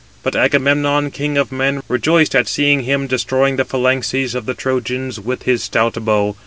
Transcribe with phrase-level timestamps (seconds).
[0.23, 5.19] But Agamemnon, king of men, rejoiced at seeing him destroying the phalanxes of the Trojans
[5.19, 6.35] with his stout bow.